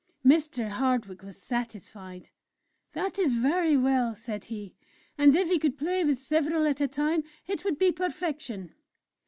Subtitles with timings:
[0.25, 0.67] Mr.
[0.69, 2.31] Hardwick was satisfied.
[2.93, 4.73] "That is very well," said he,
[5.15, 8.73] "and if he could play with several at a time it would be perfection."